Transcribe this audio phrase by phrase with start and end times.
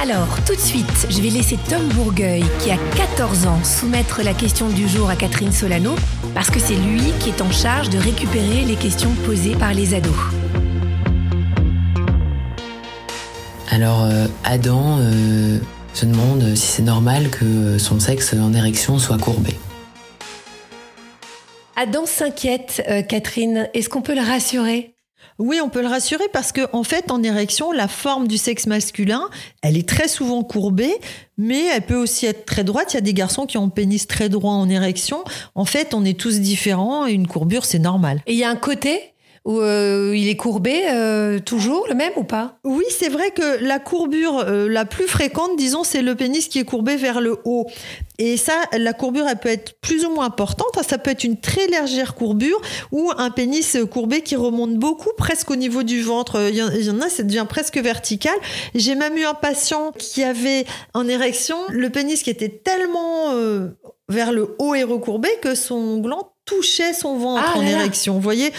[0.00, 4.34] Alors, tout de suite, je vais laisser Tom Bourgueil, qui a 14 ans, soumettre la
[4.34, 5.94] question du jour à Catherine Solano,
[6.34, 9.94] parce que c'est lui qui est en charge de récupérer les questions posées par les
[9.94, 10.12] ados.
[13.70, 15.58] Alors, euh, Adam euh,
[15.94, 19.56] se demande si c'est normal que son sexe en érection soit courbé.
[21.76, 23.68] Adam s'inquiète, euh, Catherine.
[23.74, 24.93] Est-ce qu'on peut le rassurer?
[25.38, 28.66] Oui, on peut le rassurer parce que en fait, en érection, la forme du sexe
[28.66, 29.28] masculin,
[29.62, 30.94] elle est très souvent courbée,
[31.38, 32.92] mais elle peut aussi être très droite.
[32.92, 35.24] Il y a des garçons qui ont pénis très droit en érection.
[35.54, 38.22] En fait, on est tous différents et une courbure, c'est normal.
[38.26, 39.13] Et il y a un côté
[39.44, 42.56] ou euh, il est courbé euh, toujours le même ou pas?
[42.64, 46.58] Oui, c'est vrai que la courbure euh, la plus fréquente, disons, c'est le pénis qui
[46.58, 47.66] est courbé vers le haut.
[48.18, 50.78] Et ça, la courbure, elle peut être plus ou moins importante.
[50.88, 52.58] Ça peut être une très légère courbure
[52.90, 56.40] ou un pénis courbé qui remonte beaucoup, presque au niveau du ventre.
[56.50, 58.34] Il y en a, ça devient presque vertical.
[58.74, 63.34] J'ai même eu un patient qui avait en érection le pénis qui était tellement
[64.08, 67.78] vers le haut et recourbé que son gland touchait son ventre Ah en là là.
[67.80, 68.14] érection.
[68.14, 68.52] Vous voyez?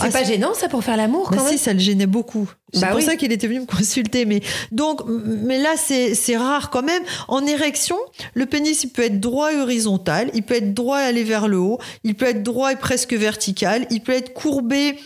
[0.00, 2.06] C'est ah, pas gênant ça pour faire l'amour bah quand si, même ça le gênait
[2.06, 2.50] beaucoup.
[2.72, 3.02] C'est Bah pour oui.
[3.04, 4.24] ça qu'il était venu me consulter.
[4.24, 4.40] Mais
[4.72, 7.02] donc, mais là, c'est c'est rare quand même.
[7.28, 7.96] En érection,
[8.34, 10.30] le pénis, il peut être droit et horizontal.
[10.34, 11.78] Il peut être droit et aller vers le haut.
[12.04, 13.86] Il peut être droit et presque vertical.
[13.90, 14.96] Il peut être courbé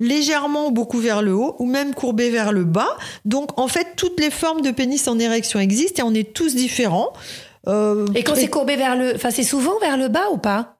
[0.00, 2.96] légèrement ou beaucoup vers le haut ou même courbé vers le bas.
[3.24, 6.54] Donc, en fait, toutes les formes de pénis en érection existent et on est tous
[6.54, 7.12] différents.
[7.68, 10.75] Euh, Et quand c'est courbé vers le, enfin c'est souvent vers le bas ou pas?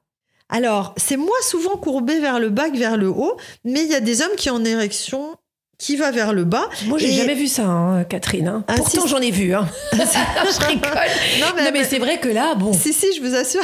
[0.49, 3.95] Alors, c'est moins souvent courbé vers le bas que vers le haut, mais il y
[3.95, 5.35] a des hommes qui ont une érection
[5.77, 6.67] qui va vers le bas.
[6.87, 8.47] Moi j'ai Et- jamais vu ça, hein, Catherine.
[8.47, 8.63] hein.
[8.67, 9.53] Ah, Pourtant si, j'en ai vu.
[9.53, 9.67] Hein.
[9.93, 10.91] je rigole.
[11.39, 12.73] Non, mais- mais c'est vrai que là, bon.
[12.73, 13.61] Si, si, je vous assure.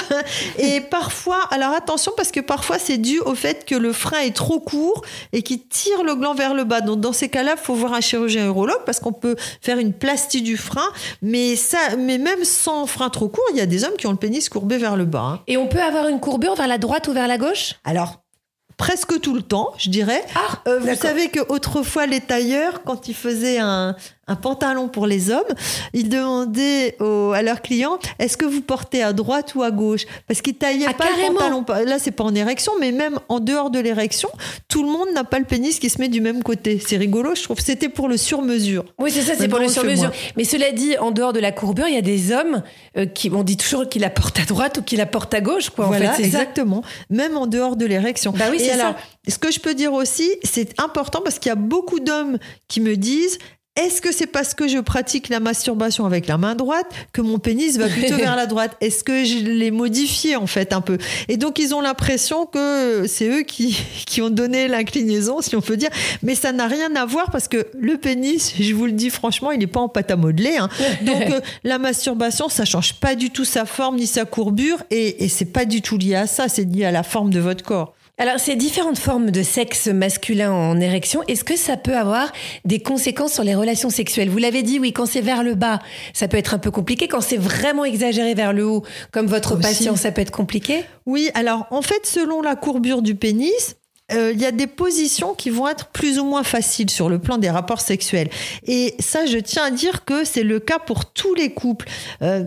[0.59, 4.35] Et parfois, alors attention, parce que parfois c'est dû au fait que le frein est
[4.35, 6.81] trop court et qui tire le gland vers le bas.
[6.81, 9.93] Donc dans ces cas-là, il faut voir un chirurgien urologue parce qu'on peut faire une
[9.93, 10.87] plastie du frein.
[11.21, 14.11] Mais, ça, mais même sans frein trop court, il y a des hommes qui ont
[14.11, 15.19] le pénis courbé vers le bas.
[15.19, 15.39] hein.
[15.47, 17.73] Et on peut avoir une courbure vers la droite ou vers la gauche?
[17.83, 18.22] Alors,
[18.77, 20.23] presque tout le temps, je dirais.
[20.35, 23.95] Ah, Euh, vous savez que autrefois les tailleurs, quand ils faisaient un,
[24.27, 25.41] un pantalon pour les hommes,
[25.93, 30.05] ils demandaient aux- à leurs clients est-ce que vous portez à droite ou à gauche?
[30.27, 31.39] Parce qu'ils taillaient Ah, pas carrément.
[31.49, 31.85] le pantalon.
[31.85, 34.29] Là, c'est pas en érection, mais même en dehors de l'érection,
[34.69, 36.81] tout le monde n'a pas le pénis qui se met du même côté.
[36.85, 37.59] C'est rigolo, je trouve.
[37.59, 38.85] C'était pour le sur-mesure.
[38.99, 40.11] Oui, c'est ça, c'est pour le sur-mesure.
[40.37, 42.63] Mais cela dit, en dehors de la courbure, il y a des hommes
[42.97, 45.41] euh, qui, on dit toujours qu'ils la portent à droite ou qu'ils la portent à
[45.41, 45.85] gauche, quoi.
[45.87, 46.39] voilà, en fait, c'est ça.
[46.39, 46.83] exactement.
[47.09, 48.31] Même en dehors de l'érection.
[48.31, 48.95] Bah oui, c'est ça.
[49.27, 52.79] ce que je peux dire aussi, c'est important parce qu'il y a beaucoup d'hommes qui
[52.81, 53.37] me disent
[53.75, 57.39] est-ce que c'est parce que je pratique la masturbation avec la main droite que mon
[57.39, 58.77] pénis va plutôt vers la droite?
[58.81, 60.99] Est-ce que je l'ai modifié en fait un peu?
[61.27, 63.75] Et donc ils ont l'impression que c'est eux qui,
[64.05, 65.89] qui ont donné l'inclinaison, si on peut dire.
[66.21, 69.51] Mais ça n'a rien à voir parce que le pénis, je vous le dis franchement,
[69.51, 70.57] il n'est pas en pâte à modeler.
[70.57, 70.69] hein.
[71.01, 75.23] Donc euh, la masturbation, ça change pas du tout sa forme ni sa courbure et,
[75.23, 77.63] et c'est pas du tout lié à ça, c'est lié à la forme de votre
[77.63, 77.95] corps.
[78.19, 82.31] Alors, ces différentes formes de sexe masculin en érection, est-ce que ça peut avoir
[82.63, 84.29] des conséquences sur les relations sexuelles?
[84.29, 85.79] Vous l'avez dit, oui, quand c'est vers le bas,
[86.13, 87.07] ça peut être un peu compliqué.
[87.07, 89.63] Quand c'est vraiment exagéré vers le haut, comme votre Aussi.
[89.63, 90.85] patient, ça peut être compliqué?
[91.07, 93.77] Oui, alors en fait, selon la courbure du pénis,
[94.11, 97.19] euh, il y a des positions qui vont être plus ou moins faciles sur le
[97.19, 98.29] plan des rapports sexuels.
[98.67, 101.87] Et ça, je tiens à dire que c'est le cas pour tous les couples.
[102.21, 102.43] Euh,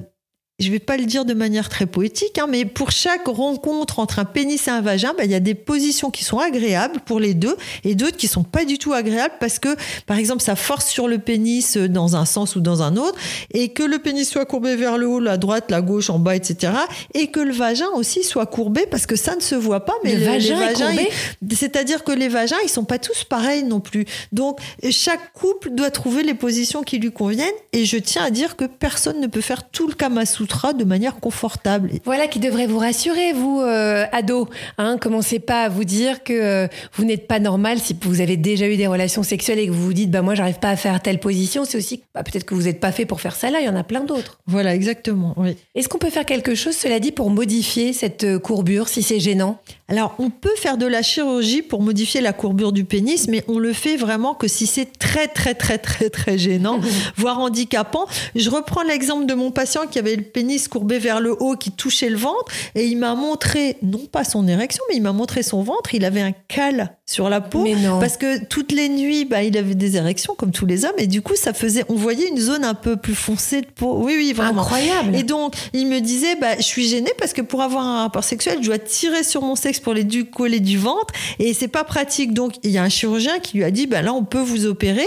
[0.58, 4.20] je vais pas le dire de manière très poétique, hein, mais pour chaque rencontre entre
[4.20, 7.20] un pénis et un vagin, bah, il y a des positions qui sont agréables pour
[7.20, 7.54] les deux
[7.84, 9.76] et d'autres qui sont pas du tout agréables parce que,
[10.06, 13.18] par exemple, ça force sur le pénis euh, dans un sens ou dans un autre
[13.52, 16.34] et que le pénis soit courbé vers le haut, la droite, la gauche, en bas,
[16.34, 16.72] etc.
[17.12, 19.94] Et que le vagin aussi soit courbé parce que ça ne se voit pas.
[20.04, 21.08] Mais Le vagin est courbé
[21.50, 24.06] ils- c'est-à-dire que les vagins, ils sont pas tous pareils non plus.
[24.32, 24.58] Donc,
[24.90, 27.44] chaque couple doit trouver les positions qui lui conviennent.
[27.74, 31.16] Et je tiens à dire que personne ne peut faire tout le Kama De manière
[31.16, 31.90] confortable.
[32.04, 34.48] Voilà qui devrait vous rassurer, vous, euh, ado.
[34.78, 38.36] Hein, commencez pas à vous dire que euh, vous n'êtes pas normal si vous avez
[38.36, 40.76] déjà eu des relations sexuelles et que vous vous dites, bah moi, j'arrive pas à
[40.76, 41.64] faire telle position.
[41.64, 43.60] C'est aussi, bah, peut-être que vous n'êtes pas fait pour faire ça là.
[43.60, 44.38] Il y en a plein d'autres.
[44.46, 45.34] Voilà, exactement.
[45.36, 45.56] Oui.
[45.74, 49.20] Est-ce qu'on peut faire quelque chose, cela dit, pour modifier cette euh, courbure si c'est
[49.20, 49.60] gênant?
[49.88, 53.58] Alors, on peut faire de la chirurgie pour modifier la courbure du pénis, mais on
[53.58, 56.80] le fait vraiment que si c'est très, très, très, très, très gênant,
[57.16, 58.06] voire handicapant.
[58.34, 61.70] Je reprends l'exemple de mon patient qui avait le pénis courbé vers le haut, qui
[61.70, 65.42] touchait le ventre, et il m'a montré, non pas son érection, mais il m'a montré
[65.42, 65.94] son ventre.
[65.94, 68.00] Il avait un cal sur la peau, Mais non.
[68.00, 71.06] parce que toutes les nuits, bah, il avait des érections comme tous les hommes, et
[71.06, 74.00] du coup, ça faisait, on voyait une zone un peu plus foncée de peau.
[74.02, 74.62] Oui, oui, vraiment.
[74.62, 75.14] Incroyable.
[75.14, 78.24] Et donc, il me disait, bah, je suis gênée parce que pour avoir un rapport
[78.24, 81.68] sexuel, je dois tirer sur mon sexe pour les du coller du ventre et c'est
[81.68, 82.34] pas pratique.
[82.34, 84.66] Donc, il y a un chirurgien qui lui a dit, bah, là, on peut vous
[84.66, 85.06] opérer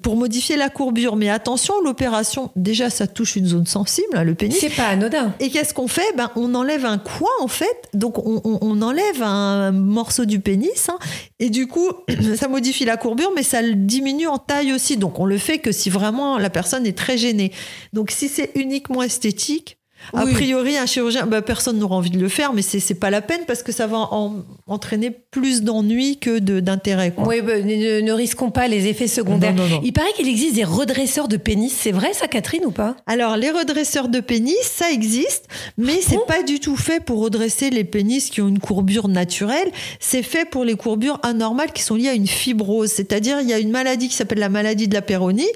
[0.00, 1.16] pour modifier la courbure.
[1.16, 4.56] Mais attention, l'opération, déjà, ça touche une zone sensible, hein, le pénis.
[4.60, 5.34] C'est pas anodin.
[5.40, 6.06] Et qu'est-ce qu'on fait?
[6.16, 7.88] Ben, On enlève un coin, en fait.
[7.94, 10.88] Donc, on, on- on enlève un morceau du pénis.
[10.88, 10.98] hein.
[11.42, 11.90] Et du coup,
[12.36, 14.96] ça modifie la courbure, mais ça le diminue en taille aussi.
[14.96, 17.50] Donc, on le fait que si vraiment la personne est très gênée.
[17.92, 19.76] Donc, si c'est uniquement esthétique,
[20.14, 20.32] a Oui.
[20.32, 23.20] priori, un chirurgien, ben, personne n'aura envie de le faire, mais c'est c'est pas la
[23.22, 27.14] peine parce que ça va en- entraîner plus d'ennui que d'intérêt.
[27.18, 29.54] Oui, bah, ne, risquons pas les effets secondaires.
[29.54, 29.80] Non, non, non.
[29.84, 31.72] Il paraît qu'il existe des redresseurs de pénis.
[31.76, 32.96] C'est vrai ça, Catherine, ou pas?
[33.06, 35.46] Alors, les redresseurs de pénis, ça existe,
[35.78, 36.22] mais c'est bon?
[36.26, 39.70] pas du tout fait pour redresser les pénis qui ont une courbure naturelle.
[40.00, 42.90] C'est fait pour les courbures anormales qui sont liées à une fibrose.
[42.90, 45.48] C'est-à-dire, il y a une maladie qui s'appelle la maladie de la péronie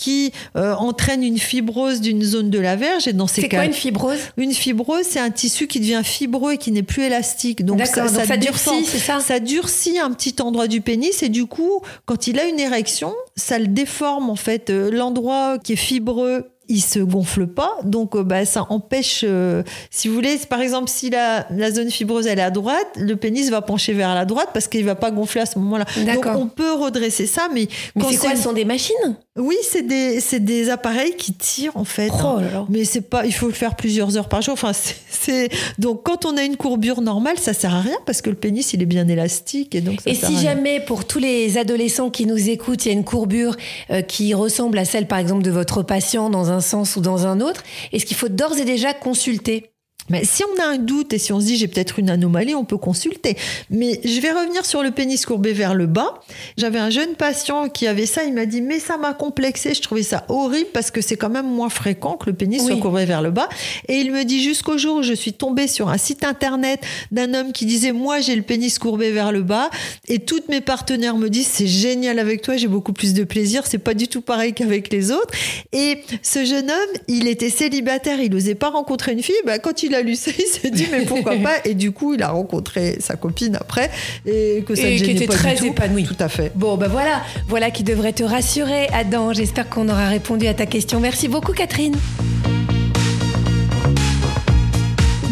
[0.00, 3.06] qui euh, entraîne une fibrose d'une zone de la verge.
[3.06, 4.18] Et dans ces C'est cas, quoi une fibrose?
[4.38, 7.64] une fibrose, c'est un tissu qui devient fibreux et qui n'est plus élastique.
[7.66, 9.20] Donc D'accord, donc ça durcit, c'est ça?
[9.20, 13.12] Ça durcit un petit endroit du pénis et du coup, quand il a une érection,
[13.36, 14.70] ça le déforme en fait.
[14.70, 19.22] Euh, L'endroit qui est fibreux, il se gonfle pas, donc euh, bah, ça empêche.
[19.24, 22.86] euh, si vous voulez, par exemple, si la, la zone fibreuse elle est à droite,
[22.96, 25.84] le pénis va pencher vers la droite parce qu'il va pas gonfler à ce moment-là.
[26.14, 27.66] Donc on peut redresser ça, mais
[27.96, 28.30] Mais quand c'est quoi?
[28.30, 29.16] c'est- Ce sont des machines?
[29.38, 32.10] Oui, c'est des, c'est des appareils qui tirent en fait.
[32.12, 32.40] Oh hein.
[32.42, 32.66] là là.
[32.68, 34.54] Mais c'est pas, il faut le faire plusieurs heures par jour.
[34.54, 35.48] Enfin, c'est, c'est-
[35.78, 38.72] donc quand on a une courbure normale, ça sert à rien parce que le pénis
[38.72, 40.50] il est bien élastique et donc ça Et sert si à rien.
[40.54, 43.56] jamais, pour tous les adolescents qui nous écoutent, il y a une courbure
[43.90, 47.26] euh, qui ressemble à celle, par exemple, de votre patient dans un sens ou dans
[47.26, 47.62] un autre,
[47.92, 49.70] est-ce qu'il faut d'ores et déjà consulter?
[50.08, 52.54] Mais si on a un doute et si on se dit j'ai peut-être une anomalie,
[52.54, 53.36] on peut consulter.
[53.70, 56.20] Mais je vais revenir sur le pénis courbé vers le bas.
[56.56, 59.82] J'avais un jeune patient qui avait ça, il m'a dit mais ça m'a complexé, je
[59.82, 62.68] trouvais ça horrible parce que c'est quand même moins fréquent que le pénis Oui.
[62.72, 63.48] soit courbé vers le bas.
[63.88, 66.80] Et il me dit jusqu'au jour où je suis tombée sur un site internet
[67.12, 69.70] d'un homme qui disait moi j'ai le pénis courbé vers le bas
[70.08, 73.66] et toutes mes partenaires me disent c'est génial avec toi, j'ai beaucoup plus de plaisir,
[73.66, 75.32] c'est pas du tout pareil qu'avec les autres.
[75.72, 79.34] Et ce jeune homme, il était célibataire, il n'osait pas rencontrer une fille.
[79.44, 82.14] Bah, quand il a lu ça, il s'est dit mais pourquoi pas Et du coup,
[82.14, 83.90] il a rencontré sa copine après
[84.26, 86.04] et que ça Et ne qui gênait était pas très épanouie.
[86.04, 86.52] Tout à fait.
[86.54, 89.32] Bon, ben voilà, voilà qui devrait te rassurer, Adam.
[89.32, 91.00] J'espère qu'on aura répondu à ta question.
[91.00, 91.96] Merci beaucoup, Catherine.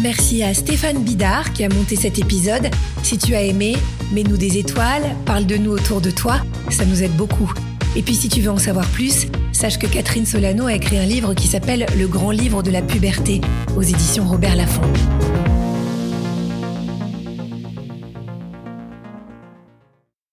[0.01, 2.69] Merci à Stéphane Bidard qui a monté cet épisode.
[3.03, 3.75] Si tu as aimé,
[4.13, 6.37] mets-nous des étoiles, parle de nous autour de toi,
[6.69, 7.51] ça nous aide beaucoup.
[7.97, 9.27] Et puis si tu veux en savoir plus,
[9.59, 12.81] sache que Catherine Solano a écrit un livre qui s'appelle Le grand livre de la
[12.81, 13.41] puberté
[13.75, 14.89] aux éditions Robert Laffont.